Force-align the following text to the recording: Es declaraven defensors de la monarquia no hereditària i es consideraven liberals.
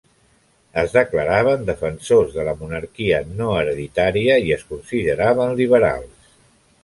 Es 0.83 0.93
declaraven 0.93 1.67
defensors 1.67 2.31
de 2.37 2.45
la 2.47 2.55
monarquia 2.61 3.19
no 3.41 3.51
hereditària 3.59 4.37
i 4.49 4.53
es 4.57 4.63
consideraven 4.71 5.55
liberals. 5.63 6.35